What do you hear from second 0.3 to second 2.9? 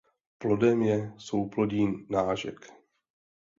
Plodem je souplodí nažek.